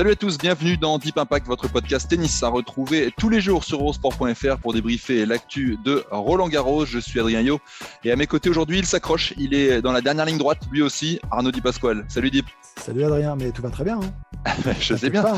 [0.00, 3.64] Salut à tous, bienvenue dans Deep Impact, votre podcast tennis à retrouver tous les jours
[3.64, 6.86] sur eurosport.fr pour débriefer l'actu de Roland Garros.
[6.86, 7.60] Je suis Adrien Yo
[8.02, 9.34] et à mes côtés aujourd'hui, il s'accroche.
[9.36, 12.06] Il est dans la dernière ligne droite, lui aussi, Arnaud Di Pasquale.
[12.08, 12.46] Salut Deep.
[12.78, 14.00] Salut Adrien, mais tout va très bien.
[14.46, 15.22] Hein je sais bien.
[15.22, 15.36] hein.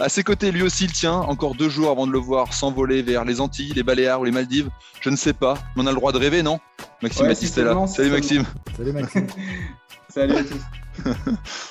[0.00, 1.14] À ses côtés, lui aussi, il tient.
[1.14, 4.32] Encore deux jours avant de le voir s'envoler vers les Antilles, les Baléares ou les
[4.32, 4.70] Maldives.
[5.00, 5.54] Je ne sais pas.
[5.76, 6.58] Mais on a le droit de rêver, non?
[7.00, 7.86] Maxime Ouais, Baptiste est là.
[7.86, 8.44] Salut Maxime.
[8.76, 9.28] Salut Maxime.
[10.08, 10.60] Salut à tous.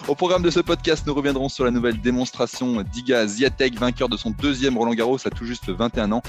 [0.07, 4.17] Au programme de ce podcast, nous reviendrons sur la nouvelle démonstration d'Iga Ziatek, vainqueur de
[4.17, 6.21] son deuxième Roland Garros à tout juste 21 ans.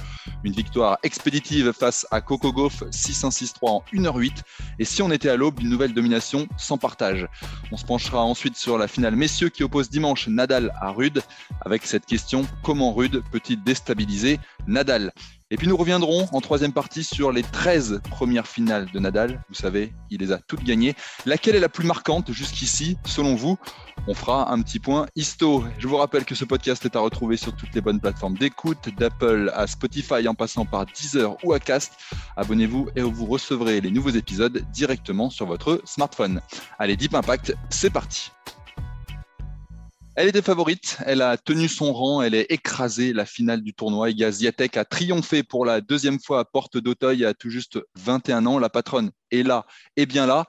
[0.45, 4.43] Une victoire expéditive face à Coco Gauff 6-1-6-3 en 1h08.
[4.78, 7.27] Et si on était à l'aube d'une nouvelle domination sans partage
[7.73, 11.23] On se penchera ensuite sur la finale messieurs qui oppose dimanche Nadal à Rude
[11.61, 15.12] avec cette question comment Rude peut-il déstabiliser Nadal?
[15.51, 19.43] Et puis nous reviendrons en troisième partie sur les 13 premières finales de Nadal.
[19.48, 20.95] Vous savez, il les a toutes gagnées.
[21.27, 23.59] Laquelle est la plus marquante jusqu'ici, selon vous?
[24.06, 25.65] On fera un petit point histo.
[25.78, 28.89] Je vous rappelle que ce podcast est à retrouver sur toutes les bonnes plateformes d'écoute,
[28.97, 31.95] d'Apple à Spotify en passant par Deezer ou Acast.
[32.37, 36.41] Abonnez-vous et vous recevrez les nouveaux épisodes directement sur votre smartphone.
[36.78, 38.31] Allez, Deep Impact, c'est parti
[40.21, 44.11] elle était favorite, elle a tenu son rang, elle est écrasée la finale du tournoi.
[44.11, 48.45] Iga Ziatek a triomphé pour la deuxième fois à Porte d'Auteuil à tout juste 21
[48.45, 48.59] ans.
[48.59, 49.65] La patronne est là
[49.97, 50.45] et bien là.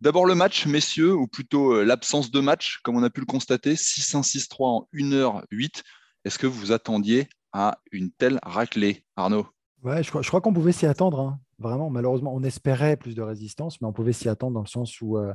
[0.00, 3.26] D'abord le match, messieurs, ou plutôt euh, l'absence de match, comme on a pu le
[3.26, 5.82] constater, 6-1-6-3 en 1h08.
[6.24, 9.46] Est-ce que vous attendiez à une telle raclée, Arnaud?
[9.84, 11.20] Ouais, je crois, qu'on pouvait s'y attendre.
[11.20, 11.40] hein.
[11.60, 15.00] Vraiment, malheureusement, on espérait plus de résistance, mais on pouvait s'y attendre dans le sens
[15.00, 15.32] où euh,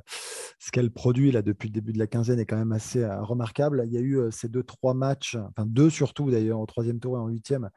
[0.60, 3.22] ce qu'elle produit là depuis le début de la quinzaine est quand même assez euh,
[3.22, 3.84] remarquable.
[3.86, 7.00] Il y a eu euh, ces deux, trois matchs, enfin deux surtout d'ailleurs, au troisième
[7.00, 7.70] tour et en huitième,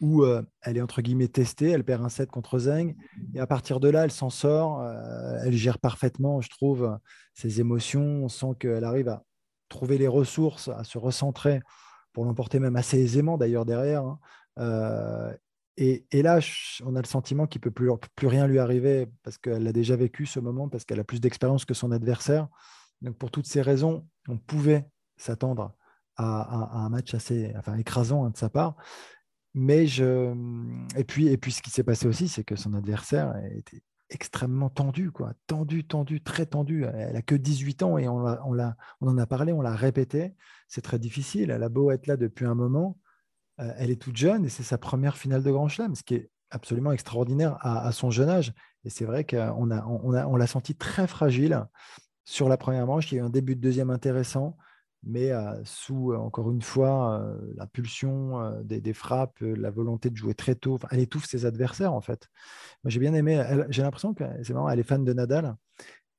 [0.00, 0.24] où
[0.62, 2.96] elle est entre guillemets testée, elle perd un set contre Zeng,
[3.34, 4.82] et à partir de là, elle s'en sort,
[5.44, 6.98] elle gère parfaitement, je trouve,
[7.34, 9.24] ses émotions, on sent qu'elle arrive à
[9.68, 11.60] trouver les ressources, à se recentrer
[12.14, 14.04] pour l'emporter même assez aisément d'ailleurs derrière.
[14.56, 15.34] hein.
[15.82, 16.40] Et, là,
[16.84, 19.96] on a le sentiment qu'il ne peut plus, rien lui arriver parce qu'elle a déjà
[19.96, 22.48] vécu ce moment, parce qu'elle a plus d'expérience que son adversaire.
[23.00, 24.86] Donc pour toutes ces raisons, on pouvait
[25.16, 25.74] s'attendre
[26.16, 28.76] à, un match assez enfin, écrasant hein, de sa part.
[29.54, 30.34] Mais je...
[30.96, 34.68] et, puis, et puis ce qui s'est passé aussi, c'est que son adversaire était extrêmement
[34.68, 35.32] tendu, quoi.
[35.46, 36.84] tendu, tendu, très tendu.
[36.84, 40.34] Elle a que 18 ans et on, on, on en a parlé, on l'a répété.
[40.68, 41.50] C'est très difficile.
[41.50, 42.98] Elle a beau être là depuis un moment,
[43.60, 46.14] euh, elle est toute jeune et c'est sa première finale de Grand Chelem, ce qui
[46.14, 48.52] est absolument extraordinaire à, son jeune âge.
[48.84, 51.64] Et c'est vrai qu'on a, on a, on l'a senti très fragile
[52.24, 53.12] sur la première manche.
[53.12, 54.56] Il y a eu un début de deuxième intéressant,
[55.02, 60.16] mais euh, sous, euh, encore une fois, euh, la pulsion des, frappes, la volonté de
[60.16, 60.78] jouer très tôt.
[60.90, 62.28] Elle étouffe ses adversaires, en fait.
[62.84, 63.42] Moi, j'ai bien aimé.
[63.70, 65.56] J'ai l'impression que c'est marrant, elle est fan de Nadal,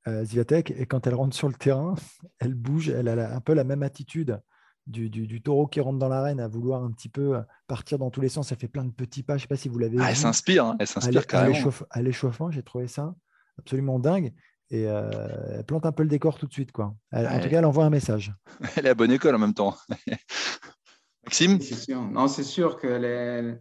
[0.06, 1.94] Zviatek, et quand elle rentre sur le terrain,
[2.38, 4.40] elle bouge, elle a un peu la même attitude
[4.86, 7.98] du, du- du taureau qui rentre dans l'arène à vouloir un petit peu euh, partir
[7.98, 8.50] dans tous les sens.
[8.52, 9.34] Elle fait plein de petits pas.
[9.34, 11.56] Je ne sais pas si vous l'avez ah, Elle s'inspire, hein, elle s'inspire carrément.
[11.90, 13.14] à l'échauffement, j'ai trouvé ça
[13.58, 14.32] absolument dingue.
[14.70, 15.10] Et euh,
[15.58, 16.72] elle plante un peu le décor tout de suite.
[16.72, 16.94] Quoi.
[17.10, 18.32] Elle- en tout cas, elle envoie un message.
[18.76, 19.76] Elle est à bonne école en même temps.
[21.24, 21.60] Maxime?
[21.60, 22.00] C'est sûr.
[22.02, 23.58] Non, c'est sûr que les-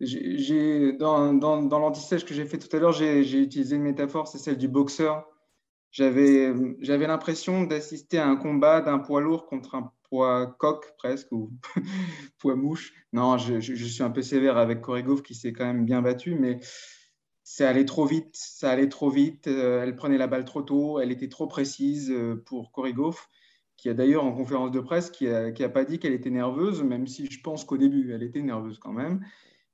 [0.00, 3.82] j'ai, dans, dans, dans l'anti-sèche que j'ai fait tout à l'heure, j'ai, j'ai utilisé une
[3.82, 5.24] métaphore, c'est celle du boxeur.
[5.92, 11.32] J'avais, j'avais l'impression d'assister à un combat d'un poids lourd contre un poids coq presque,
[11.32, 11.50] ou
[12.38, 12.94] poids mouche.
[13.12, 16.60] Non, je, suis un peu sévère avec Korigov qui s'est quand même bien battu, mais
[17.42, 19.48] ça allait trop vite, ça allait trop vite.
[19.48, 23.26] Euh, elle prenait la balle trop tôt, elle était trop précise euh, pour Korigov,
[23.76, 27.08] qui a d'ailleurs en conférence de presse qui a, pas dit qu'elle était nerveuse, même
[27.08, 29.20] si je pense qu'au début elle était nerveuse quand même.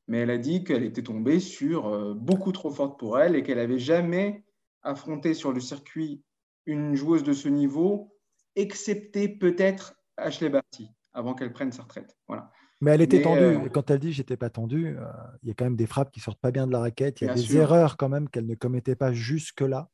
[0.09, 3.43] Mais elle a dit qu'elle était tombée sur euh, beaucoup trop forte pour elle et
[3.43, 4.43] qu'elle avait jamais
[4.83, 6.23] affronté sur le circuit
[6.65, 8.17] une joueuse de ce niveau,
[8.57, 12.17] excepté peut-être Ashley Barty, avant qu'elle prenne sa retraite.
[12.29, 12.51] Voilà.
[12.81, 13.41] Mais elle était Mais, tendue.
[13.41, 15.05] euh, Quand elle dit j'étais pas tendue, euh,
[15.43, 17.21] il y a quand même des frappes qui sortent pas bien de la raquette.
[17.21, 17.61] Il y a Bien des sûr.
[17.61, 19.91] erreurs quand même qu'elle ne commettait pas jusque-là.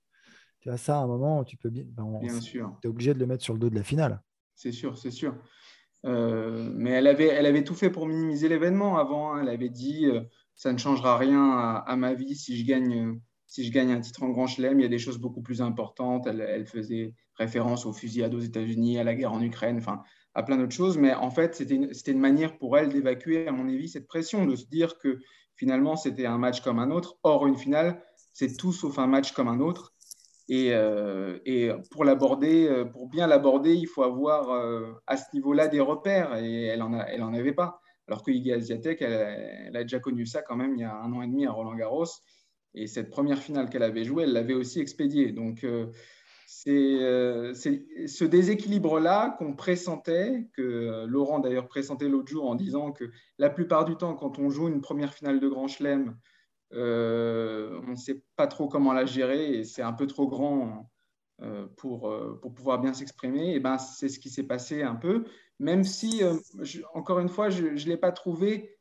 [0.61, 1.85] Tu vois, ça, à un moment, tu peux bien.
[1.87, 2.77] ben, on- Bien sûr.
[2.81, 4.23] Tu es obligé de le mettre sur le dos de la finale.
[4.55, 5.35] C'est sûr, c'est sûr.
[6.05, 9.35] mais elle avait, elle avait tout fait pour minimiser l'événement avant.
[9.35, 9.43] Hein.
[9.43, 10.07] Elle avait dit
[10.55, 14.23] ça ne changera rien à, ma vie si je gagne si je gagne un titre
[14.25, 16.27] en Grand Chelem, il y a des choses beaucoup plus importantes.
[16.27, 20.03] Elle, elle faisait référence aux fusillades aux États-Unis, à la guerre en Ukraine, enfin,
[20.37, 20.99] à plein d'autres choses.
[20.99, 24.55] Mais en fait, c'était une, manière pour elle d'évacuer, à mon avis, cette pression, de
[24.55, 25.19] se dire que
[25.57, 27.17] finalement, c'était un match comme un autre.
[27.23, 28.03] Or, une finale,
[28.35, 29.95] c'est tout sauf un match comme un autre.
[30.49, 35.69] Et, euh, pour l'aborder, euh, pour bien l'aborder, il faut avoir euh, à ce niveau-là
[35.69, 36.37] des repères.
[36.37, 37.81] Et elle en, avait pas.
[38.07, 39.13] Alors que Iga Asiatek, elle,
[39.69, 41.51] elle, a déjà connu ça quand même il y a un an et demi à
[41.51, 42.05] Roland Garros.
[42.75, 45.33] Et cette première finale qu'elle avait jouée, elle l'avait aussi expédiée.
[45.33, 45.65] Donc,
[46.47, 46.99] c'est
[48.07, 53.85] ce déséquilibre-là qu'on pressentait, que Laurent d'ailleurs pressentait l'autre jour en disant que la plupart
[53.85, 56.17] du temps, quand on joue une première finale de Grand Chelem,
[56.73, 60.91] euh, on ne sait pas trop comment la gérer et c'est un peu trop grand
[61.43, 63.55] euh, pour, euh, pour pouvoir bien s'exprimer.
[63.55, 65.25] Et ben, c'est ce qui s'est passé un peu,
[65.59, 66.23] même si,
[66.95, 68.79] encore une fois, je ne l'ai pas trouvé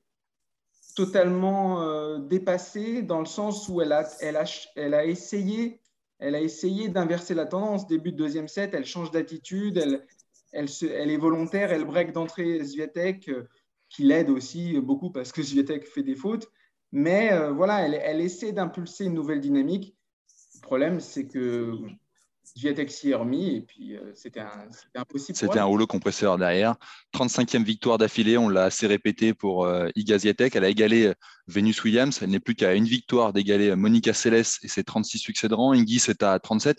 [0.95, 4.45] totalement dépassée dans le sens où elle a, elle a,
[4.75, 5.81] elle a essayé,
[6.19, 7.87] elle a essayé d'inverser la tendance.
[7.87, 10.05] Début de deuxième set, elle change d'attitude, elle,
[10.51, 13.29] elle, elle, est volontaire, elle break d'entrée Zviatek,
[13.89, 16.49] qui l'aide aussi beaucoup parce que Zviatek fait des fautes.
[16.91, 19.97] Mais euh, voilà, elle, essaie d'impulser une nouvelle dynamique.
[20.55, 21.77] Le problème, c'est que
[22.55, 24.43] Viatek s'y est remis et puis euh, c'était
[24.95, 25.37] impossible.
[25.37, 26.75] C'était un rouleau compresseur derrière.
[27.15, 30.17] 35e victoire d'affilée, on l'a assez répété pour euh, Iga
[30.53, 31.13] Elle a égalé
[31.47, 32.19] Venus Williams.
[32.21, 35.73] Elle n'est plus qu'à une victoire d'égaler Monica Seles et ses 36 succès de rang.
[35.73, 36.77] Ingui, c'est à 37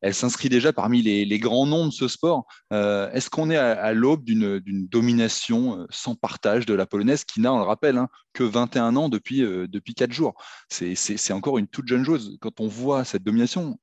[0.00, 2.46] elle s'inscrit déjà parmi les, grands noms de ce sport.
[2.72, 7.40] Euh, est-ce qu'on est à, l'aube d'une domination euh, sans partage de la polonaise qui
[7.40, 10.34] n'a, on le rappelle, hein, que 21 ans depuis, euh, depuis 4 jours?
[10.68, 12.36] C'est encore une toute jeune chose.
[12.40, 13.78] Quand on voit cette domination,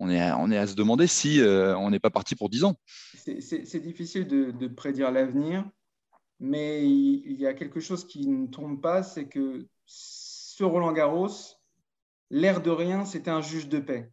[0.00, 2.64] on est, à, on est à se demander si on n'est pas parti pour 10
[2.64, 2.74] ans.
[3.14, 5.64] C'est difficile de, prédire l'avenir,
[6.40, 11.28] mais il, y a quelque chose qui ne tombe pas, c'est que ce Roland Garros,
[12.30, 14.10] l'air de rien, c'était un juge de paix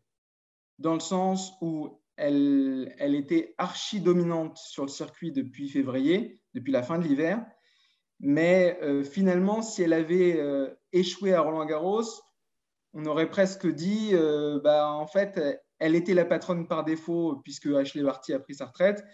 [0.79, 6.71] dans le sens où elle, elle était archi dominante sur le circuit depuis février, depuis
[6.71, 7.45] la fin de l'hiver.
[8.19, 12.03] Mais euh, finalement, si elle avait euh, échoué à Roland Garros,
[12.93, 15.39] on aurait presque dit, euh, bah, en fait,
[15.79, 19.05] elle était la patronne par défaut puisque Ashley Barty a pris sa retraite.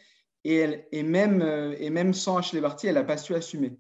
[0.46, 1.42] Et, elle, et, même,
[1.78, 3.78] et même sans Ashley Barty, elle n'a pas su assumer.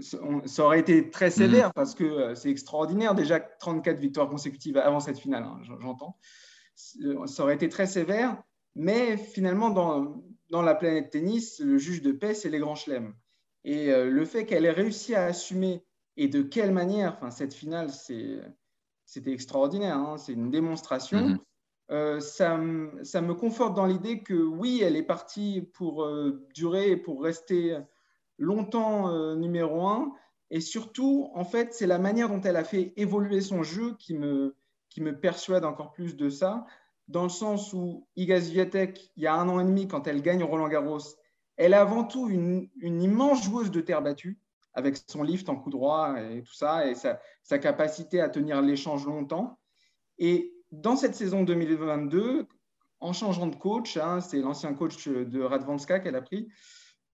[0.00, 1.72] ça aurait été très sévère mmh.
[1.74, 3.14] parce que c'est extraordinaire.
[3.14, 6.16] Déjà 34 victoires consécutives avant cette finale, hein, j'entends
[6.76, 8.42] ça aurait été très sévère,
[8.74, 13.14] mais finalement, dans, dans la planète tennis, le juge de paix, c'est les grands chelems.
[13.64, 15.84] Et euh, le fait qu'elle ait réussi à assumer,
[16.16, 21.18] et de quelle manière, enfin, cette finale, c'était extraordinaire, hein, c'est une démonstration.
[21.18, 21.38] Mm-hmm.
[21.90, 26.96] Euh, ça, me conforte dans l'idée que oui, elle est partie pour euh, durer et
[26.96, 27.78] pour rester
[28.38, 30.12] longtemps numéro un.
[30.50, 34.14] Et surtout, en fait, c'est la manière dont elle a fait évoluer son jeu qui
[34.14, 34.54] me,
[34.90, 36.66] qui me persuade encore plus de ça,
[37.08, 40.22] dans le sens où Iga Swiatek, il y a un an et demi, quand elle
[40.22, 40.98] gagne Roland Garros,
[41.56, 44.38] elle est avant tout une, immense joueuse de terre battue,
[44.74, 48.60] avec son lift en coup droit et tout ça, et sa, sa capacité à tenir
[48.60, 49.58] l'échange longtemps.
[50.18, 52.46] Et dans cette saison 2022,
[53.00, 56.48] en changeant de coach, hein, c'est l'ancien coach de Radvanska qu'elle a pris,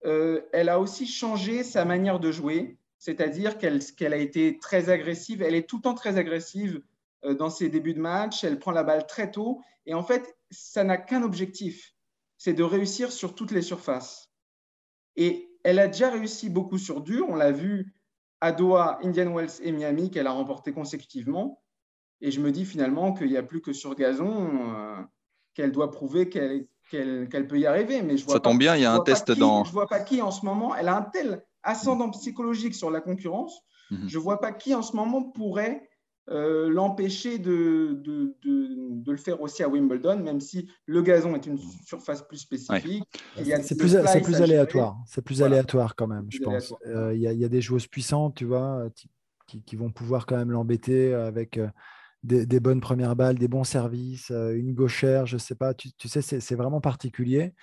[0.05, 5.41] euh, elle a aussi changé sa manière de jouer, c'est-à-dire qu'elle a été très agressive,
[5.41, 6.81] elle est tout le temps très agressive
[7.25, 10.35] euh, dans ses débuts de match, elle prend la balle très tôt, et en fait,
[10.51, 11.93] ça n'a qu'un objectif,
[12.37, 14.31] c'est de réussir sur toutes les surfaces.
[15.15, 17.93] Et elle a déjà réussi beaucoup sur dur, on l'a vu
[18.41, 21.62] à Doha, Indian Wells et Miami, qu'elle a remporté consécutivement.
[22.23, 24.95] Et je me dis finalement qu'il n'y a plus que sur gazon euh,
[25.53, 26.67] qu'elle doit prouver qu'elle
[27.49, 28.01] peut y arriver.
[28.01, 29.65] Mais je vois Ça tombe bien, il y a un test dans.
[29.65, 32.89] Je ne vois pas qui en ce moment, elle a un tel ascendant psychologique sur
[32.89, 33.61] la concurrence,
[33.91, 34.07] mhm.
[34.07, 35.89] je ne vois pas qui en ce moment pourrait
[36.29, 41.45] euh, l'empêcher de, de, de, le faire aussi à Wimbledon, même si le gazon est
[41.45, 43.03] une surface plus spécifique.
[43.35, 44.97] C'est plus, plus aléatoire.
[45.05, 46.73] C'est plus aléatoire quand même, je pense.
[46.87, 48.85] Euh, il y, y, a des joueuses puissantes, tu vois,
[49.45, 51.67] qui, qui vont pouvoir quand même l'embêter avec euh,
[52.23, 55.73] des, des, bonnes premières balles, des bons services, une gauchère, je sais pas.
[55.73, 57.53] Tu, tu sais, c'est vraiment particulier.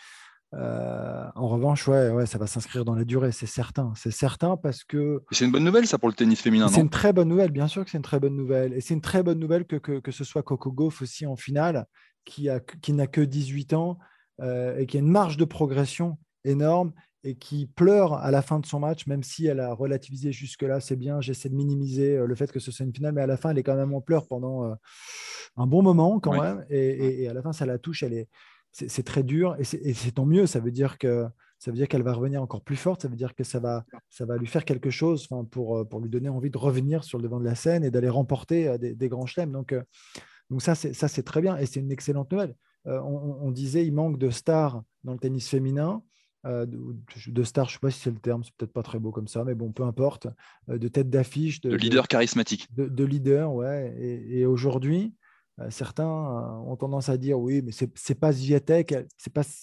[0.52, 3.92] Euh, en revanche, ouais, ouais, ça va s'inscrire dans la durée, c'est certain.
[3.96, 5.22] C'est certain parce que.
[5.30, 6.68] C'est une bonne nouvelle, ça, pour le tennis féminin.
[6.68, 8.72] C'est une très bonne nouvelle, bien sûr que c'est une très bonne nouvelle.
[8.72, 11.36] Et c'est une très bonne nouvelle que, que, que, ce soit Coco Gauff aussi en
[11.36, 11.86] finale,
[12.24, 13.98] qui, a, qui n'a que 18 ans
[14.40, 18.60] euh, et qui a une marge de progression énorme et qui pleure à la fin
[18.60, 20.80] de son match, même si elle a relativisé jusque-là.
[20.80, 23.26] C'est bien, j'essaie de minimiser euh, le fait que ce soit une finale, mais à
[23.26, 24.74] la fin, elle est quand même en pleurs pendant
[25.56, 26.64] un bon moment quand même.
[26.70, 28.02] Et, et, et, à la fin, ça la touche.
[28.02, 28.28] Elle est
[28.72, 30.46] c'est très dur et c'est tant mieux.
[30.46, 31.26] Ça veut dire que
[31.58, 33.84] ça veut dire qu'elle va revenir encore plus forte, ça veut dire que ça va,
[34.08, 37.24] ça va lui faire quelque chose pour, pour lui donner envie de revenir sur le
[37.24, 39.52] devant de la scène et d'aller remporter des, grands chelems.
[39.52, 39.74] Donc,
[40.48, 42.54] donc ça, c'est très bien et c'est une excellente nouvelle.
[42.86, 46.02] On, on, disait il manque de stars dans le tennis féminin.
[46.46, 46.66] Euh,
[47.26, 49.10] de, star, je ne sais pas si c'est le terme, c'est peut-être pas très beau
[49.10, 50.26] comme ça, mais bon, peu importe,
[50.70, 51.60] euh, de tête d'affiche.
[51.60, 52.66] De, leader charismatique.
[52.74, 53.94] De, leader, ouais.
[53.98, 55.14] Et, aujourd'hui,
[55.60, 59.06] euh, certains ont tendance à dire oui, mais c'est n'est pas Zviatek, elle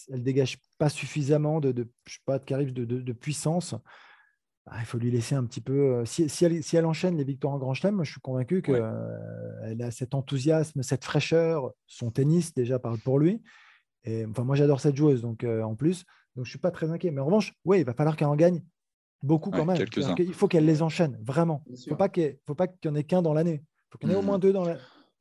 [0.10, 3.74] ne dégage pas suffisamment de, de, je sais pas, de, de, puissance.
[4.68, 6.06] Ah, il faut lui laisser un petit peu.
[6.06, 9.82] Si, si, elle, si elle, enchaîne les victoires en Grand Chelem, je suis convaincu qu'elle
[9.82, 11.72] a cet enthousiasme, cette fraîcheur.
[11.88, 13.42] Son tennis déjà parle pour lui.
[14.04, 16.06] Et, enfin, moi, j'adore cette joueuse, donc en plus.
[16.38, 17.12] Donc, je ne suis pas très inquiet.
[17.12, 18.64] Mais en revanche, oui, il va falloir qu'elle en gagne
[19.24, 19.84] beaucoup quand même.
[20.20, 21.64] Il faut qu'elle les enchaîne, vraiment.
[21.68, 22.38] Il ne faut pas qu'il
[22.86, 23.64] y en ait qu'un dans l'année.
[23.64, 24.26] Il faut qu'il y en ait au, mmh.
[24.26, 24.66] moins deux dans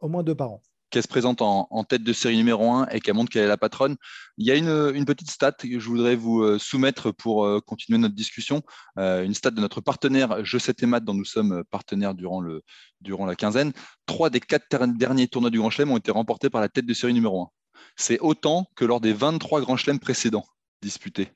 [0.00, 3.00] au moins deux par an qu'elle se présente en, tête de série numéro 1 et
[3.00, 3.96] qu'elle montre qu'elle est la patronne.
[4.38, 7.98] Il y a une, petite stat que je voudrais vous euh, soumettre pour euh, continuer
[7.98, 8.62] notre discussion.
[8.98, 12.40] Euh, une stat de notre partenaire Je 7 et Math, dont nous sommes partenaires durant,
[12.40, 12.62] le,
[13.00, 13.72] durant la quinzaine.
[14.06, 16.94] Trois des quatre derniers tournois du Grand Chelem ont été remportés par la tête de
[16.94, 17.48] série numéro 1.
[17.96, 20.46] C'est autant que lors des 23 Grands Chelems précédents
[20.82, 21.30] disputés.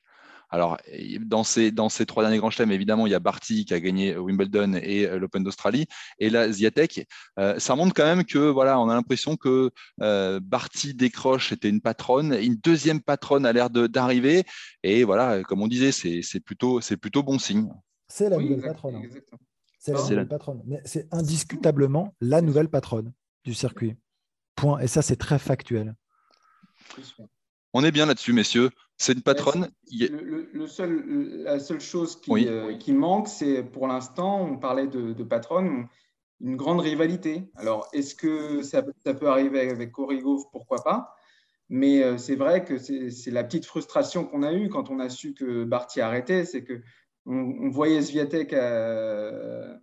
[0.53, 0.79] Alors,
[1.21, 3.79] dans ces, dans ces trois derniers grands chelems, évidemment, il y a Barty qui a
[3.79, 5.87] gagné Wimbledon et euh, l'Open d'Australie.
[6.19, 7.07] Et là, Ziatek,
[7.39, 9.71] euh, ça montre quand même que, voilà, on a l'impression que
[10.03, 12.33] euh, Barty décroche, était une patronne.
[12.33, 14.43] Une deuxième patronne a l'air d'arriver.
[14.83, 17.69] Et voilà, comme on disait, c'est plutôt, plutôt bon signe.
[18.09, 18.97] C'est la nouvelle patronne.
[18.97, 19.21] Hein.
[19.79, 20.63] C'est la nouvelle patronne.
[20.67, 23.13] Mais c'est indiscutablement la nouvelle patronne
[23.45, 23.97] du circuit.
[24.57, 24.81] Point.
[24.81, 25.95] Et ça, c'est très factuel.
[27.73, 28.71] On est bien là-dessus, messieurs.
[29.01, 29.71] C'est une patronne.
[29.91, 35.25] Le, seul, la seule chose qui, euh, qui manque, c'est pour l'instant, on parlait de,
[35.25, 35.87] patronne,
[36.43, 37.51] une grande rivalité.
[37.57, 41.17] Alors, est-ce que ça, peut arriver avec Corrigo Pourquoi pas?
[41.71, 45.09] Mais euh, c'est vrai que c'est la petite frustration qu'on a eue quand on a
[45.09, 46.83] su que Barty arrêtait, c'est que
[47.25, 49.75] on, voyait Sviatek euh,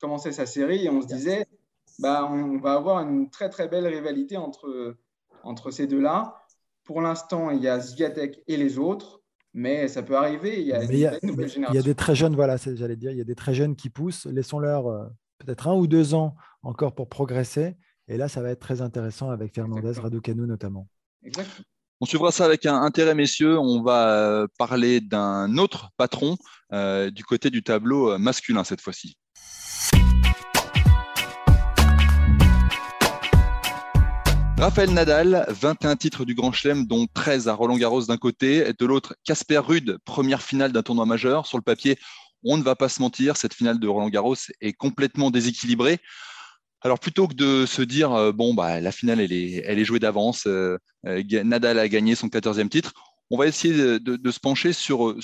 [0.00, 1.46] commencer sa série et on se disait,
[2.00, 4.96] bah, on va avoir une très très belle rivalité entre,
[5.44, 6.43] entre ces deux-là.
[6.84, 9.22] Pour l'instant, il y a Zviatek et les autres,
[9.54, 10.60] mais ça peut arriver.
[10.60, 13.10] Il y a, il y a, il y a des très jeunes, voilà, j'allais dire,
[13.10, 14.26] il y a des très jeunes qui poussent.
[14.26, 15.06] Laissons-leur euh,
[15.38, 17.76] peut-être un ou deux ans encore pour progresser.
[18.08, 20.88] Et là, ça va être très intéressant avec Fernandez, Raducanu notamment.
[21.24, 21.64] Exactement.
[22.00, 23.58] On suivra ça avec un intérêt, messieurs.
[23.58, 26.36] On va euh, parler d'un autre patron
[26.72, 29.16] euh, du côté du tableau masculin cette fois-ci.
[34.58, 38.72] Raphaël Nadal, 21 titres du Grand Chelem, dont 13 à Roland Garros d'un côté, et
[38.72, 41.46] de l'autre Casper Ruud, première finale d'un tournoi majeur.
[41.46, 41.98] Sur le papier,
[42.44, 45.98] on ne va pas se mentir, cette finale de Roland Garros est complètement déséquilibrée.
[46.82, 50.46] Alors plutôt que de se dire euh, bon bah la finale elle est, jouée d'avance,
[50.46, 52.92] euh, euh, Nadal a gagné son 14e titre,
[53.30, 55.16] on va essayer de, se pencher sur,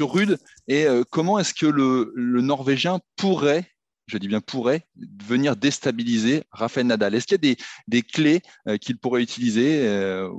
[0.00, 0.38] Rude
[0.68, 3.66] et comment est-ce que le Norvégien pourrait
[4.06, 4.86] je dis bien pourrait,
[5.24, 7.56] venir déstabiliser Rafael Nadal Est-ce qu'il y a
[7.88, 10.30] des, clés euh, qu'il pourrait utiliser euh,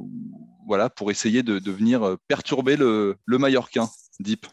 [0.65, 4.47] voilà, pour essayer de, venir euh, perturber le, le Mallorquin, Deep?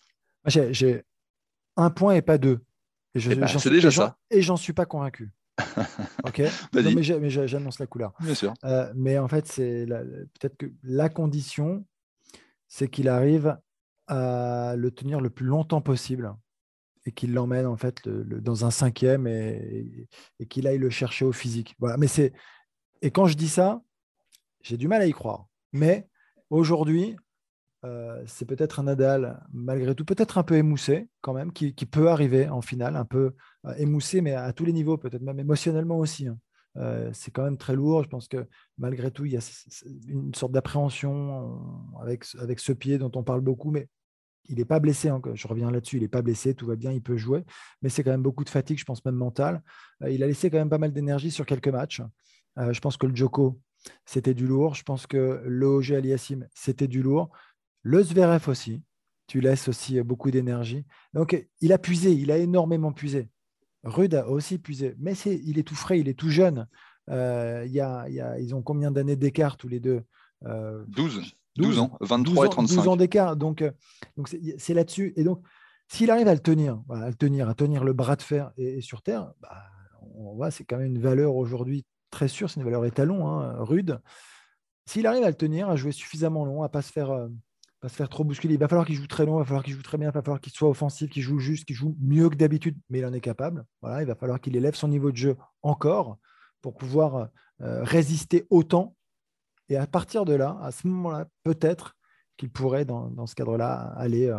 [0.47, 1.02] J'ai
[1.76, 2.61] un point et pas deux.
[3.14, 4.18] Eh ben, c'est déjà ça.
[4.30, 5.33] Et j'en suis pas convaincu.
[6.25, 6.42] ok?
[6.73, 8.12] mais j'annonce la couleur.
[8.21, 8.54] Bien sûr.
[8.94, 11.87] mais en fait, c'est peut-être que la condition,
[12.66, 13.56] c'est qu'il arrive
[14.09, 16.35] à le tenir le plus longtemps possible
[17.06, 20.08] et qu'il l'emmène en fait dans un cinquième et,
[20.49, 21.75] qu'il aille le chercher au physique.
[21.78, 21.96] Voilà.
[21.96, 22.32] Mais c'est
[23.02, 23.82] et quand je dis ça,
[24.62, 25.46] j'ai du mal à y croire.
[25.73, 26.08] Mais
[26.49, 27.16] aujourd'hui,
[27.84, 32.08] euh, c'est peut-être un Nadal malgré tout, peut-être un peu émoussé quand même, qui, peut
[32.08, 33.34] arriver en finale, un peu
[33.66, 36.28] euh, émoussé, mais à tous les niveaux, peut-être même émotionnellement aussi.
[36.28, 36.38] Hein.
[36.76, 38.02] Euh, c'est quand même très lourd.
[38.02, 38.46] Je pense que
[38.78, 39.62] malgré tout, il y a
[40.08, 41.61] une sorte d'appréhension
[42.00, 43.88] avec, avec ce pied dont on parle beaucoup, mais
[44.48, 47.02] il n'est pas blessé, je reviens là-dessus, il n'est pas blessé, tout va bien, il
[47.02, 47.44] peut jouer,
[47.82, 49.62] mais c'est quand même beaucoup de fatigue, je pense même mentale.
[50.02, 52.02] Euh, il a laissé quand même pas mal d'énergie sur quelques matchs.
[52.58, 53.60] Euh, je pense que le Joko,
[54.04, 54.74] c'était du lourd.
[54.74, 57.30] Je pense que le OG Aliassim, c'était du lourd.
[57.82, 58.82] Le Zverev aussi,
[59.26, 60.84] tu laisses aussi beaucoup d'énergie.
[61.12, 63.28] Donc, il a puisé, il a énormément puisé.
[63.82, 66.66] Rude a aussi puisé, mais il est tout frais, il est tout jeune.
[67.10, 70.02] Euh, ils ont combien d'années d'écart tous les deux?
[70.42, 71.34] 12.
[71.56, 72.76] 12, ans, 23 et 35.
[72.76, 73.37] 12 ans d'écart.
[73.37, 73.70] Donc, euh,
[74.16, 75.12] donc c'est là-dessus.
[75.16, 75.40] Et donc,
[75.88, 78.80] s'il arrive à le tenir, à le tenir, à tenir le bras de fer et,
[78.80, 79.64] sur terre, bah,
[80.16, 83.56] on voit c'est quand même une valeur aujourd'hui très sûre, c'est une valeur étalon, hein,
[83.58, 84.00] rude.
[84.87, 87.28] S'il arrive à le tenir, à jouer suffisamment long, à pas se faire, euh,
[87.80, 89.64] pas se faire trop bousculer, il va falloir qu'il joue très long, il va falloir
[89.64, 91.96] qu'il joue très bien, il va falloir qu'il soit offensif, qu'il joue juste, qu'il joue
[92.00, 93.64] mieux que d'habitude, mais il en est capable.
[93.80, 96.18] Voilà, il va falloir qu'il élève son niveau de jeu encore
[96.61, 97.28] pour pouvoir
[97.61, 98.96] euh, résister autant
[99.68, 101.97] et à partir de là, à ce moment-là, peut-être
[102.37, 104.28] qu'il pourrait, dans, ce cadre-là, aller.
[104.28, 104.38] Euh,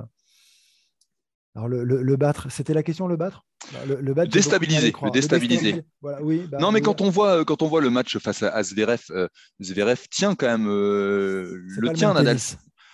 [1.55, 3.45] alors, le, battre, c'était la question, le battre?
[3.87, 5.83] Le, battre, déstabiliser, le déstabiliser.
[6.21, 9.01] oui, bah, non, mais quand on voit quand on voit le match face à, Zverev,
[9.61, 12.37] Zverev tient quand même le tient Nadal.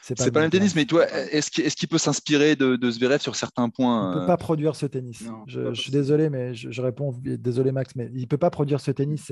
[0.02, 3.20] C'est pas, pas, le même tennis, mais toi, est-ce qu'il peut s'inspirer de, de, Zverev
[3.20, 5.24] sur certains points Il ne peut pas produire ce tennis.
[5.48, 8.92] je, suis désolé, mais je, réponds, désolé Max, mais il ne peut pas produire ce
[8.92, 9.32] tennis.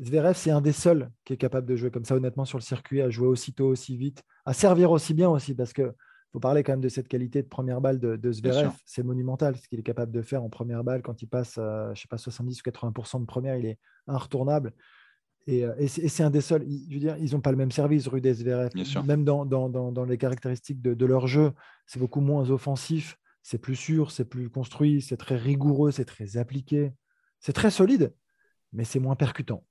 [0.00, 2.62] Zverev, c'est un des seuls qui est capable de jouer comme ça, honnêtement, sur le
[2.62, 5.94] circuit, à jouer aussitôt, aussi vite, à servir aussi bien aussi, parce que
[6.32, 8.72] faut parler quand même de cette qualité de première balle de, Zverev.
[8.86, 12.00] C'est monumental ce qu'il est capable de faire en première balle quand il passe, je
[12.00, 14.72] sais pas, 70 ou 80% de première, il est inretournable.
[15.48, 16.64] Euh, et, c'est un des seuls.
[16.88, 18.70] Je veux dire, ils n'ont pas le même service, Rude et Zverev.
[19.04, 21.52] Même dans, dans, dans, les caractéristiques de, leur jeu,
[21.86, 26.36] c'est beaucoup moins offensif, c'est plus sûr, c'est plus construit, c'est très rigoureux, c'est très
[26.36, 26.92] appliqué.
[27.40, 28.14] C'est très solide,
[28.72, 29.64] mais c'est moins percutant.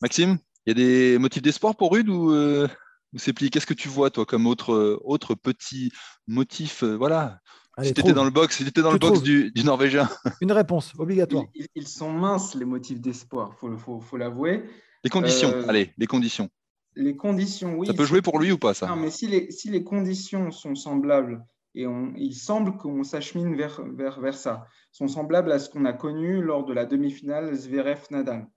[0.00, 2.68] Maxime, il y a des motifs d'espoir pour Rude ou, euh,
[3.16, 3.50] c'est plié?
[3.50, 5.90] Qu'est-ce que tu vois, toi, comme autre, euh, autre petit
[6.26, 7.40] motif Voilà?
[7.82, 10.08] si tu étais dans le box, si étais dans le box du, du, Norvégien.
[10.40, 11.44] Une réponse obligatoire.
[11.74, 14.64] Ils, sont minces, les motifs d'espoir, il faut, faut l'avouer.
[15.04, 16.48] Les conditions, euh, allez, les conditions.
[16.96, 17.86] Les conditions, oui.
[17.86, 18.88] Ça peut jouer pour lui ou pas, ça?
[18.88, 23.54] Non, mais si les, si les conditions sont semblables, et on, il semble qu'on s'achemine
[23.54, 27.54] vers, vers, vers ça, sont semblables à ce qu'on a connu lors de la demi-finale
[27.54, 28.48] Zverev-Nadal.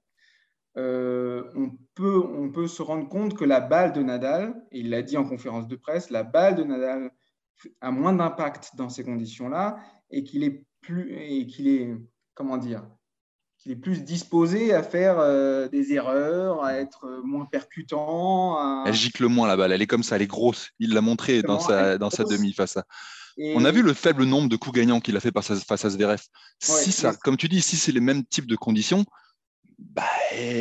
[0.77, 4.89] Euh, on, peut, on peut se rendre compte que la balle de Nadal, et il
[4.89, 7.11] l'a dit en conférence de presse, la balle de Nadal
[7.81, 9.77] a moins d'impact dans ces conditions-là
[10.09, 11.95] et qu'il est plus et qu'il est
[12.33, 12.83] comment dire
[13.57, 18.85] qu'il est plus disposé à faire euh, des erreurs, à être moins percutant.
[18.85, 20.69] Elle gicle moins la balle, elle est comme ça, elle est grosse.
[20.79, 22.85] Il l'a montré dans sa, dans sa demi face à.
[23.37, 25.85] On a vu le faible nombre de coups gagnants qu'il a fait face à, face
[25.85, 26.21] à Zverev.
[26.59, 29.05] si ça, comme tu dis, si c'est les mêmes types de conditions,
[29.81, 30.03] bah,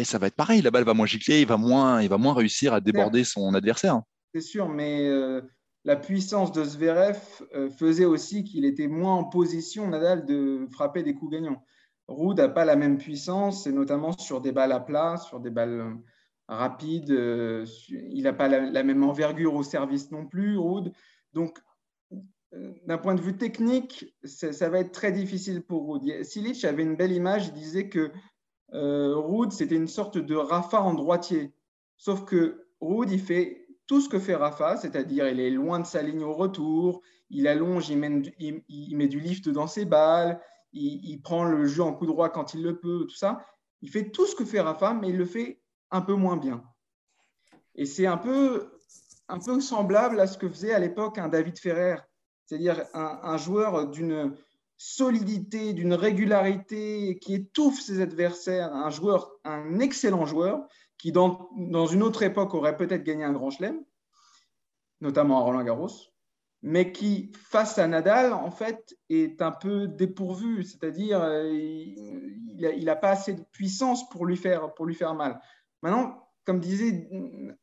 [0.04, 0.62] ça va être pareil.
[0.62, 3.54] La balle va moins gicler, il va moins, il va moins réussir à déborder son
[3.54, 4.02] adversaire.
[4.34, 5.42] C'est sûr, mais euh,
[5.84, 7.18] la puissance de Zverev
[7.54, 11.64] euh, faisait aussi qu'il était moins en position, Nadal, de frapper des coups gagnants.
[12.06, 15.50] Rude n'a pas la même puissance, et notamment sur des balles à plat, sur des
[15.50, 15.94] balles euh,
[16.48, 17.10] rapides.
[17.12, 20.92] Euh, il n'a pas la, même envergure au service non plus, Rude.
[21.32, 21.58] Donc,
[22.84, 26.24] d'un point de vue technique, ça va être très difficile pour Rude.
[26.24, 28.10] Silic avait une belle image, il disait que
[28.72, 31.52] euh, c'était une sorte de Rafa en droitier.
[31.96, 35.86] Sauf que Rude, il fait tout ce que fait Rafa, c'est-à-dire il est loin de
[35.86, 40.40] sa ligne au retour, il allonge, il met du lift dans ses balles,
[40.72, 43.44] il, prend le jeu en coup droit quand il le peut, tout ça.
[43.82, 46.62] Il fait tout ce que fait Rafa, mais il le fait un peu moins bien.
[47.74, 48.70] Et c'est un peu,
[49.28, 51.96] un peu semblable à ce que faisait à l'époque un David Ferrer,
[52.46, 54.36] c'est-à-dire un, joueur d'une
[54.82, 60.66] solidité, d'une régularité qui étouffe ses adversaires, un joueur, un excellent joueur
[60.96, 63.84] qui dans, dans une autre époque aurait peut-être gagné un grand chelem,
[65.02, 65.90] notamment à Roland Garros
[66.62, 73.10] mais qui, face à Nadal, en fait, est un peu dépourvu, c'est-à-dire il n'a pas
[73.10, 75.40] assez de puissance pour lui faire, pour lui faire mal.
[75.82, 77.08] Maintenant, comme disait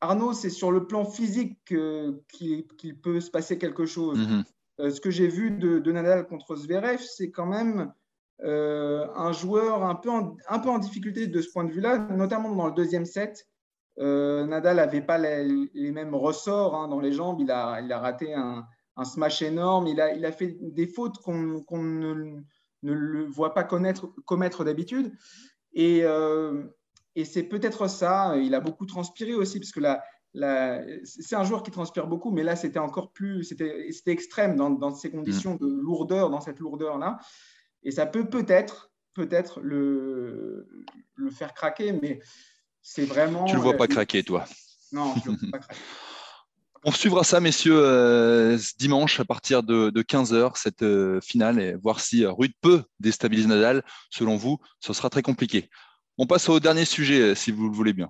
[0.01, 4.17] Arnaud, c'est sur le plan physique qu'il peut se passer quelque chose.
[4.17, 4.39] Mhm.
[4.39, 4.43] Euh,
[4.79, 7.91] ce que j'ai vu de, Nadal contre Zverev, c'est quand même
[8.43, 12.73] euh, un joueur un peu, en, difficulté de ce point de vue-là, notamment dans le
[12.73, 13.47] deuxième set.
[13.97, 18.67] Nadal n'avait pas les, mêmes ressorts hein, dans les jambes, il a, raté un,
[19.03, 19.87] smash énorme.
[19.87, 21.33] Il a, fait des fautes qu'on
[21.83, 22.43] ne,
[22.83, 25.11] le voit pas commettre d'habitude.
[25.73, 26.63] Et, euh,
[27.15, 28.35] et c'est peut-être ça.
[28.37, 32.43] Il a beaucoup transpiré aussi, parce que là, c'est un joueur qui transpire beaucoup, mais
[32.43, 35.59] là, c'était encore plus, c'était extrême dans, dans, ces conditions mm.
[35.59, 37.19] de lourdeur, dans cette lourdeur-là.
[37.83, 40.67] Et ça peut peut-être, peut-être le,
[41.15, 42.19] le faire craquer, mais
[42.81, 43.45] c'est vraiment.
[43.45, 44.45] Tu le vois pas craquer, toi.
[44.91, 45.81] Non, je le vois pas craquer.
[46.83, 51.99] On suivra ça, messieurs, euh, dimanche à partir de, 15h, cette euh, finale, et voir
[51.99, 53.83] si euh, Rude peut déstabiliser Nadal.
[54.09, 55.69] Selon vous, ce sera très compliqué.
[56.17, 58.09] On passe au dernier sujet, si vous le voulez bien.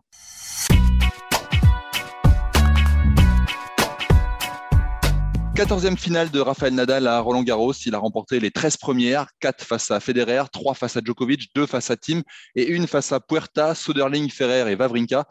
[5.57, 7.73] Quatorzième finale de Rafael Nadal à Roland Garros.
[7.73, 11.65] Il a remporté les 13 premières, 4 face à Federer, 3 face à Djokovic, 2
[11.65, 12.21] face à Tim
[12.53, 15.25] et une face à Puerta, Soderling, Ferrer et Vavrinka.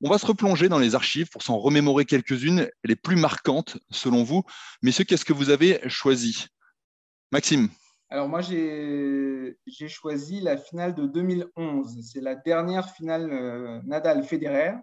[0.00, 4.24] On va se replonger dans les archives pour s'en remémorer quelques-unes, les plus marquantes selon
[4.24, 4.42] vous.
[4.82, 6.48] Messieurs, qu'est-ce que vous avez choisi?
[7.30, 7.68] Maxime
[8.10, 9.56] alors moi, j'ai
[9.88, 11.98] choisi la finale de 2011.
[12.02, 14.74] C'est la dernière finale euh, Nadal-Federer.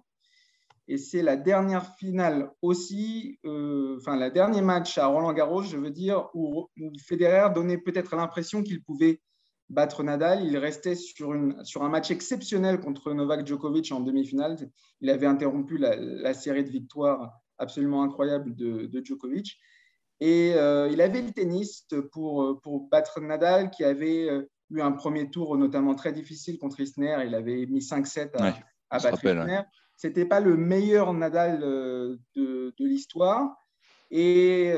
[0.91, 5.77] Et c'est la dernière finale aussi, euh, enfin, la dernier match à Roland Garros, je
[5.77, 6.67] veux dire, où,
[7.05, 9.21] Federer donnait peut-être l'impression qu'il pouvait
[9.69, 10.43] battre Nadal.
[10.43, 14.57] Il restait sur, une, sur un match exceptionnel contre Novak Djokovic en demi-finale.
[15.01, 19.59] Il avait interrompu la, série de victoires absolument incroyable de, Djokovic.
[20.19, 24.27] Et il avait le tennis pour, pour battre Nadal, qui avait
[24.71, 27.17] eu un premier tour notamment très difficile contre Isner.
[27.27, 28.31] Il avait mis 5-7
[28.89, 29.61] à, battre Isner.
[30.07, 33.55] N'était pas le meilleur Nadal de, de l'histoire.
[34.11, 34.69] Et,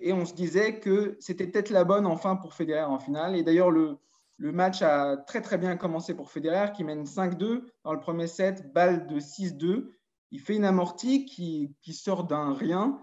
[0.00, 3.34] et, on se disait que c'était peut-être la bonne enfin pour Federer en finale.
[3.34, 3.96] Et d'ailleurs, le,
[4.38, 8.28] le match a très très bien commencé pour Federer qui mène 5-2 dans le premier
[8.28, 9.90] set, balle de 6-2.
[10.30, 13.02] Il fait une amortie qui, sort d'un rien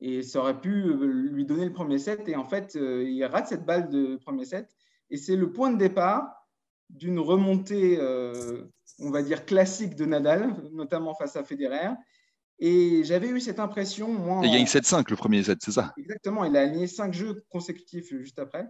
[0.00, 2.26] et ça aurait pu euh, lui donner le premier set.
[2.28, 4.74] Et en fait, euh, il rate cette balle de premier set.
[5.10, 6.48] Et c'est le point de départ
[6.88, 8.64] d'une remontée, euh,
[9.00, 11.90] on va dire, classique de Nadal, notamment face à Federer.
[12.58, 14.42] Et j'avais eu cette impression, moi.
[14.44, 15.94] Il gagne 7-5 le premier set, c'est ça?
[15.96, 18.68] Exactement, il a aligné 5 jeux consécutifs juste après.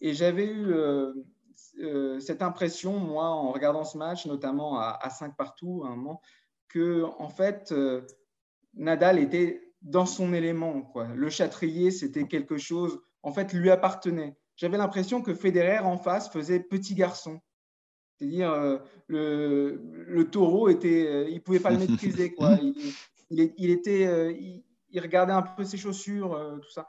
[0.00, 1.14] Et j'avais eu euh,
[1.80, 6.20] euh, cette impression, moi, en regardant ce match, notamment à, 5 partout, à un moment,
[6.68, 8.02] que, en fait, euh,
[8.74, 10.82] Nadal était dans son élément.
[10.82, 11.08] Quoi.
[11.14, 14.36] Le châtrier, c'était quelque chose, en fait, lui appartenait.
[14.56, 17.40] J'avais l'impression que Federer, en face, faisait petit garçon.
[18.18, 22.34] C'est-à-dire, le, le, taureau, était, il ne pouvait pas le maîtriser.
[22.36, 22.58] Quoi.
[23.30, 24.34] Il, il, était,
[24.90, 26.88] il, regardait un peu ses chaussures, tout ça.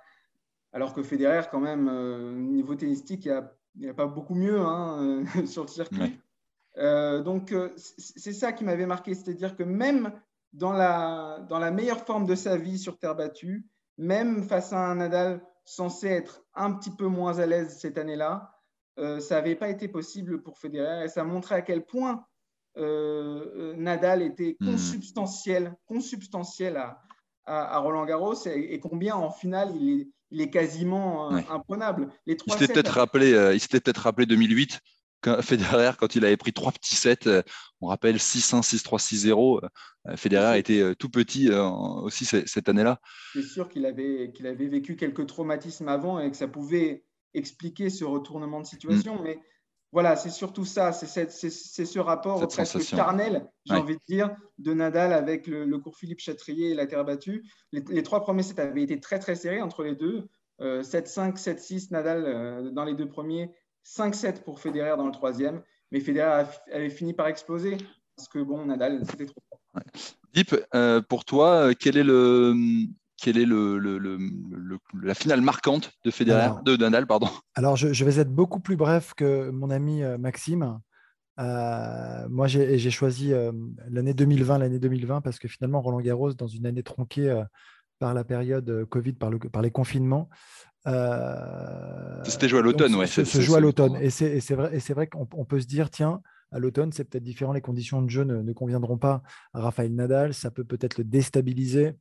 [0.72, 3.44] Alors que Federer, quand même, euh, niveau tennistique, il
[3.76, 6.20] n'y a, pas beaucoup mieux hein, euh, sur le circuit.
[6.78, 10.12] Euh, donc, c'est ça qui m'avait marqué, c'est-à-dire que même
[10.54, 13.66] dans la, dans la meilleure forme de sa vie sur terre battue,
[13.98, 18.59] même face à un Nadal censé être un petit peu moins à l'aise cette année-là,
[19.20, 22.26] ça n'avait pas été possible pour Federer et ça montrait à quel point
[22.76, 24.72] Nadal était hmm.
[24.72, 27.02] consubstantiel, consubstantiel à,
[27.46, 32.10] à, Roland Garros et, et, combien en finale il est, il est quasiment euh, imprenable.
[32.26, 34.80] Les il s'était peut-être rappelé, euh, il s'était peut-être rappelé 2008
[35.22, 37.42] quand Federer, quand il avait pris trois petits sets, euh,
[37.82, 39.68] on rappelle 6-1, 6-3, 6-0.
[40.16, 43.00] Federer était tout petit aussi cette année-là.
[43.34, 47.90] C'est sûr qu'il avait, qu'il avait vécu quelques traumatismes avant et que ça pouvait expliquer
[47.90, 49.20] ce retournement de situation.
[49.20, 49.24] Mm.
[49.24, 49.40] Mais
[49.92, 55.14] voilà, c'est surtout ça, c'est ce rapport presque charnel, j'ai envie de dire, de Nadal
[55.14, 57.44] avec le, cours Philippe Chatrier et la terre battue.
[57.72, 60.28] Les, trois premiers sets avaient été très très serrés entre les deux.
[60.60, 63.50] 7-5, euh, 7-6 Nadal euh, dans les deux premiers,
[63.86, 65.64] 5-7 pour Federer dans le troisième.
[65.92, 67.78] Mais Federer avait fini par exploser
[68.16, 69.60] parce que bon, Nadal, c'était trop fort.
[70.34, 72.54] Deep, euh, pour toi, quel est le,
[73.20, 74.18] quelle est le,
[75.02, 77.28] la finale marquante de Federer, de Nadal pardon.
[77.56, 80.80] Alors, je, vais être beaucoup plus bref que mon ami euh, Maxime.
[81.40, 83.52] Euh, moi, j'ai choisi euh,
[83.90, 87.44] l'année 2020, l'année 2020, parce que finalement, Roland Garros, dans une année tronquée
[88.00, 90.30] par la période Covid, par, le, par les confinements,
[92.24, 93.06] c'était joué à l'automne, ouais.
[93.06, 96.60] Se, se joue à l'automne, et c'est vrai, vrai qu'on peut se dire, tiens, à
[96.60, 99.22] l'automne, c'est peut-être différent, les conditions de jeu ne, ne, conviendront pas
[99.54, 101.94] à Raphaël Nadal, ça peut peut-être le déstabiliser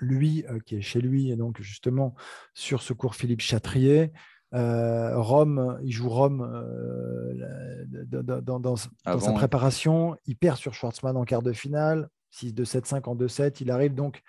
[0.00, 2.14] lui euh, qui est chez lui, et donc justement
[2.54, 4.12] sur ce cours Philippe Chatrier.
[4.54, 10.16] Euh, Rome, il joue Rome euh, dans, sa préparation.
[10.26, 13.58] Il perd sur Schwartzmann en quart de finale, 6-2, 7-5 en 2-7.
[13.60, 14.22] Il arrive donc.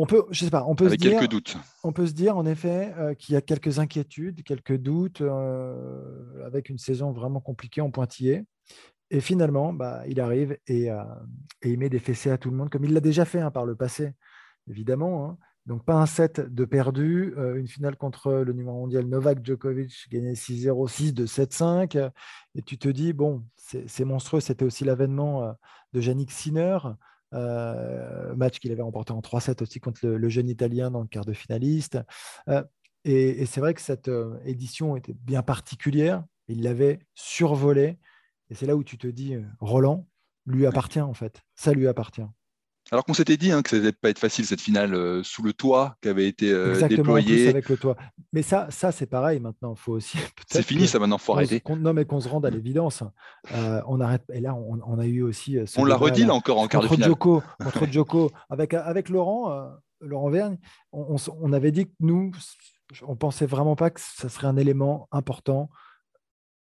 [0.00, 1.56] On peut, je sais pas, on peut se dire, doutes.
[1.82, 5.24] On peut se dire en effet qu'il y a quelques inquiétudes, quelques doutes,
[6.46, 8.44] avec une saison vraiment compliquée en pointillé.
[9.10, 10.92] Et finalement, bah, il arrive et, et,
[11.64, 13.64] il met des fessées à tout le monde, comme il l'a déjà fait hein, par
[13.64, 14.12] le passé
[14.68, 15.30] évidemment.
[15.30, 15.38] Hein.
[15.68, 17.34] Donc, pas un set de perdu.
[17.36, 22.10] Euh, une finale contre le numéro mondial Novak Djokovic, gagné 6-0, 6 de 7-5.
[22.54, 24.40] Et tu te dis, bon, c'est monstrueux.
[24.40, 25.52] C'était aussi l'avènement euh,
[25.92, 26.78] de Yannick Sinner,
[27.34, 31.26] euh, match qu'il avait remporté en 3-7 aussi contre le, jeune Italien dans le quart
[31.26, 31.98] de finaliste.
[33.04, 34.10] et, c'est vrai que cette
[34.46, 36.24] édition était bien particulière.
[36.48, 37.98] Il l'avait survolé.
[38.48, 40.08] Et c'est là où tu te dis, Roland
[40.46, 41.42] lui appartient en fait.
[41.54, 42.24] Ça lui appartient.
[42.90, 45.42] Alors qu'on s'était dit hein, que ça n'allait pas être facile cette finale euh, sous
[45.42, 47.48] le toit qui avait été euh, Exactement, déployé.
[47.48, 47.96] avec le toit.
[48.32, 49.74] Mais ça, ça c'est pareil maintenant.
[49.74, 50.18] Faut aussi.
[50.48, 51.18] C'est fini ça maintenant.
[51.18, 51.62] Faut arrêter.
[51.78, 53.02] non mais qu'on se rende à l'évidence.
[53.52, 54.24] Euh, on arrête.
[54.32, 55.58] Et là, on, a eu aussi.
[55.76, 57.08] on l'a redit là encore en quart de finale.
[57.08, 59.70] Joko, contre Joko, avec avec Laurent,
[60.00, 60.58] Laurent Vergne,
[60.92, 62.32] on, on, avait dit que nous,
[63.06, 65.68] on pensait vraiment pas que ça serait un élément important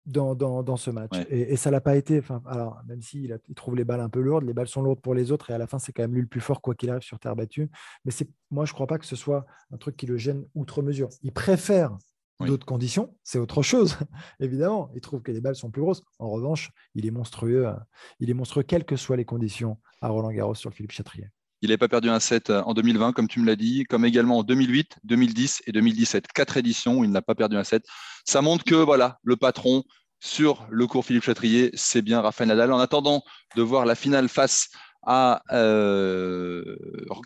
[0.10, 1.12] dans, dans, ce match.
[1.30, 2.20] Et, ça l'a pas été.
[2.20, 5.02] Enfin, alors, même s'il il trouve les balles un peu lourdes, les balles sont lourdes
[5.02, 6.76] pour les autres et à la fin, c'est quand même lui le plus fort, quoi
[6.76, 7.70] qu'il arrive sur terre battue.
[8.06, 10.82] Mais c'est, moi, je crois pas que ce soit un truc qui le gêne outre
[10.82, 11.10] mesure.
[11.22, 11.98] Il préfère
[12.46, 13.98] d'autres conditions, c'est autre chose,
[14.40, 14.90] évidemment.
[14.96, 16.04] Il trouve que les balles sont plus grosses.
[16.20, 17.68] En revanche, il est monstrueux.
[17.68, 17.74] Euh,
[18.20, 21.28] il est monstrueux, quelles que soient les conditions, à Roland Garros sur le Philippe Chatrier.
[21.62, 24.06] Il n'avait pas perdu un set euh, en 2020, comme tu me l'as dit, comme
[24.06, 26.28] également en 2008, 2010 et 2017.
[26.34, 27.86] Quatre éditions où il n'a pas perdu un set.
[28.26, 29.84] Ça montre que voilà, le patron,
[30.20, 32.72] sur le cours Philippe Chatrier, c'est bien Raphaël Nadal.
[32.72, 33.24] En attendant
[33.56, 34.70] de voir la finale face
[35.06, 35.42] à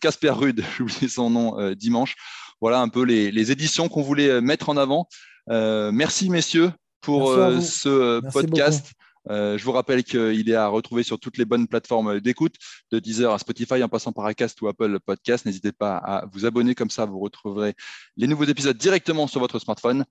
[0.02, 2.16] Casper Rude, j'ai oublié son nom dimanche.
[2.62, 5.08] Voilà un peu les, éditions qu'on voulait mettre en avant.
[5.48, 8.94] merci messieurs pour ce podcast.
[9.30, 12.56] Euh, je vous rappelle qu'il est à retrouver sur toutes les bonnes plateformes d'écoute,
[12.92, 15.46] de Deezer à Spotify en passant par Acast ou Apple Podcast.
[15.46, 17.74] N'hésitez pas à vous abonner, comme ça vous retrouverez
[18.18, 20.06] les nouveaux épisodes directement sur votre smartphone.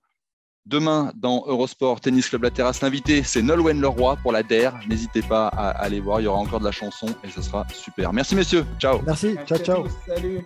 [0.65, 4.69] Demain, dans Eurosport Tennis Club La Terrasse, l'invité, c'est Nolwenn Leroy pour la DER.
[4.87, 7.65] N'hésitez pas à aller voir, il y aura encore de la chanson et ce sera
[7.73, 8.13] super.
[8.13, 9.01] Merci messieurs, ciao.
[9.05, 9.85] Merci, ciao, ciao.
[10.07, 10.45] Salut.